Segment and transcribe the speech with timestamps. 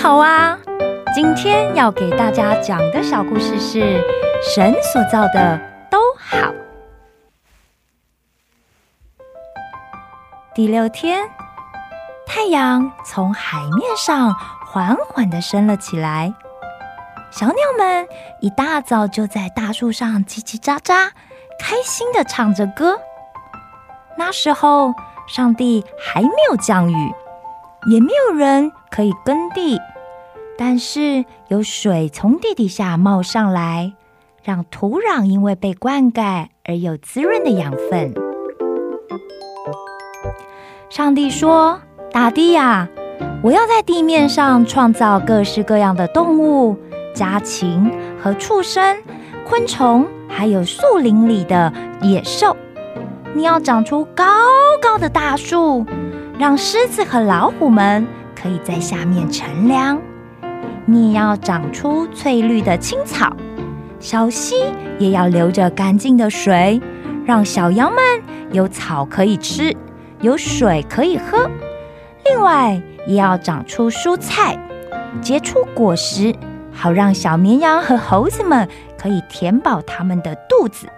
[0.00, 0.56] 好啊！
[1.12, 4.00] 今天要给大家讲的小故事是：
[4.40, 5.58] 神所造的
[5.90, 6.52] 都好。
[10.54, 11.28] 第六天，
[12.24, 14.32] 太阳从海面上
[14.64, 16.32] 缓缓的升了起来，
[17.32, 18.06] 小鸟们
[18.40, 21.10] 一大早就在大树上叽叽喳喳，
[21.58, 23.00] 开心的唱着歌。
[24.16, 24.94] 那时候，
[25.26, 27.12] 上帝还没有降雨，
[27.90, 29.78] 也没有人可以耕地，
[30.56, 33.92] 但是有水从地底下冒上来，
[34.42, 38.14] 让土壤因为被灌溉而有滋润的养分。
[40.88, 41.80] 上帝说
[42.10, 42.88] ：“大地呀，
[43.42, 46.76] 我要在地面上创造各式各样的动物、
[47.14, 47.92] 家禽
[48.22, 48.96] 和畜生、
[49.46, 52.56] 昆虫，还有树林里的野兽。
[53.34, 54.24] 你要长出高
[54.80, 55.84] 高的大树，
[56.38, 58.06] 让狮子和老虎们
[58.40, 60.00] 可以在下面乘凉。
[60.86, 63.34] 你也要长出翠绿的青草，
[63.98, 66.80] 小溪也要流着干净的水，
[67.26, 68.00] 让小羊们
[68.52, 69.76] 有草可以吃。”
[70.20, 71.48] 有水可以喝，
[72.24, 74.58] 另外也要长出蔬菜，
[75.22, 76.34] 结出果实，
[76.72, 78.68] 好让小绵羊和猴子们
[79.00, 80.88] 可以填饱他们的肚子。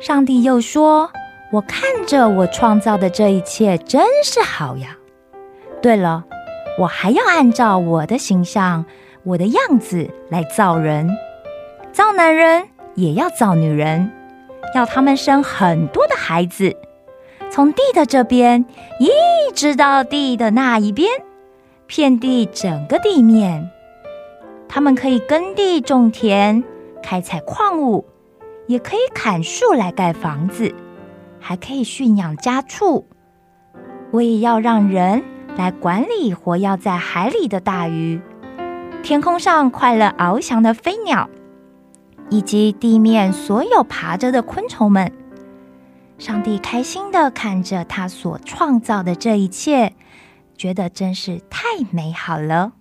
[0.00, 1.10] 上帝又说
[1.50, 4.96] ：“我看着我创造的这一切，真是好呀。
[5.82, 6.24] 对了，
[6.78, 8.84] 我还要按照我的形象、
[9.24, 11.10] 我的样子来造人。”
[11.90, 14.12] 造男人也要造女人，
[14.72, 16.76] 要他们生很多的孩子，
[17.50, 18.64] 从地的这边
[19.00, 19.10] 一
[19.52, 21.10] 直到地的那一边，
[21.88, 23.68] 遍地整个地面。
[24.68, 26.62] 他们可以耕地种田，
[27.02, 28.04] 开采矿物，
[28.68, 30.72] 也可以砍树来盖房子，
[31.40, 33.08] 还可以驯养家畜。
[34.12, 35.24] 我也要让人
[35.56, 38.20] 来管理活跃在海里的大鱼，
[39.02, 41.28] 天空上快乐翱翔的飞鸟。
[42.30, 45.10] 以及地面所有爬着的昆虫们，
[46.18, 49.94] 上帝开心的看着他所创造的这一切，
[50.54, 52.72] 觉得真是太美好了。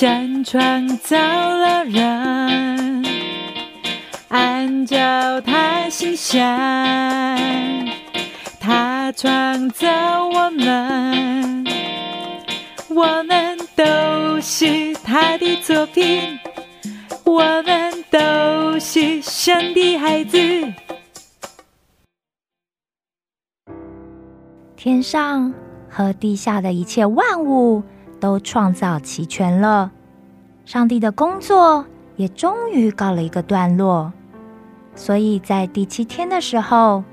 [0.00, 3.04] 神创造了人，
[4.28, 6.40] 按照他形象，
[8.60, 9.88] 他创造
[10.28, 11.66] 我们，
[12.90, 16.38] 我们都是他的作品，
[17.24, 20.38] 我们都是神的孩子。
[24.76, 25.52] 天上
[25.90, 27.82] 和地下的一切万物。
[28.20, 29.90] 都创造齐全了，
[30.64, 31.84] 上帝的工作
[32.16, 34.12] 也终于告了一个段落。
[34.94, 37.04] 所以在第七天的时候，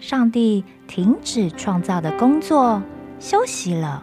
[0.00, 2.82] 上帝停止创造的工作，
[3.20, 4.02] 休息了。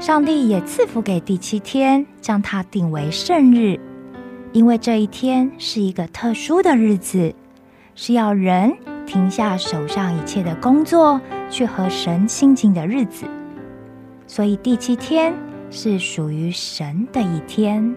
[0.00, 3.78] 上帝也赐福给第七天，将它定为圣日，
[4.52, 7.32] 因为这一天是一个特殊的日子，
[7.94, 8.74] 是要人
[9.06, 13.26] 停下手上一切的工作，去和神亲近的日子。
[14.34, 15.34] 所以第七天
[15.70, 17.94] 是属于神的一天。